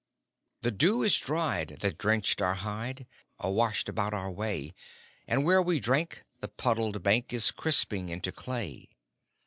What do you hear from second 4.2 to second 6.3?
way; And where we drank,